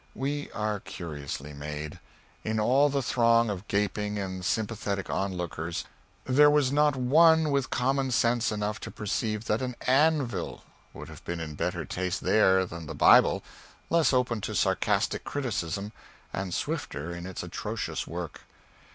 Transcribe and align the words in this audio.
We 0.15 0.49
are 0.53 0.79
curiously 0.79 1.53
made. 1.53 1.99
In 2.43 2.59
all 2.59 2.89
the 2.89 3.03
throng 3.03 3.51
of 3.51 3.67
gaping 3.67 4.17
and 4.17 4.43
sympathetic 4.43 5.11
onlookers 5.11 5.85
there 6.25 6.49
was 6.49 6.71
not 6.71 6.95
one 6.95 7.51
with 7.51 7.69
common 7.69 8.09
sense 8.09 8.51
enough 8.51 8.79
to 8.79 8.89
perceive 8.89 9.45
that 9.45 9.61
an 9.61 9.75
anvil 9.85 10.63
would 10.91 11.07
have 11.09 11.23
been 11.23 11.39
in 11.39 11.53
better 11.53 11.85
taste 11.85 12.21
there 12.21 12.65
than 12.65 12.87
the 12.87 12.95
Bible, 12.95 13.43
less 13.91 14.11
open 14.11 14.41
to 14.41 14.55
sarcastic 14.55 15.23
criticism, 15.23 15.91
and 16.33 16.51
swifter 16.55 17.13
in 17.13 17.27
its 17.27 17.43
atrocious 17.43 18.07
work. 18.07 18.41